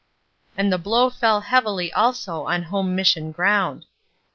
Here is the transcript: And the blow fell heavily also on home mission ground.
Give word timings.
And 0.57 0.73
the 0.73 0.79
blow 0.79 1.11
fell 1.11 1.41
heavily 1.41 1.93
also 1.93 2.45
on 2.47 2.63
home 2.63 2.95
mission 2.95 3.31
ground. 3.31 3.85